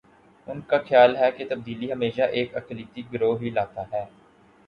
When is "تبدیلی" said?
1.49-1.91